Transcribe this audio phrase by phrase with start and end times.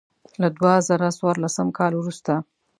[0.41, 2.33] له دوه زره څوارلسم کال وروسته.